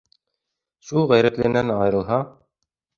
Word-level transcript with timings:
Шул 0.89 1.07
ғәйрәтленән 1.13 1.73
айырылһа 1.79 2.23